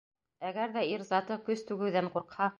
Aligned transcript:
Әгәр 0.51 0.73
ҙә 0.77 0.83
ир 0.93 1.05
заты 1.11 1.39
көс 1.51 1.63
түгеүҙән 1.71 2.13
ҡурҡһа 2.17 2.49